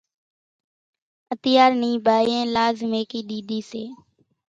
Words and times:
اتيار 1.33 1.71
نيئين 1.81 2.03
ٻايئين 2.05 2.45
لاز 2.55 2.75
ميڪِي 2.91 3.19
ۮيڌِي 3.29 3.59
سي۔ 3.69 3.83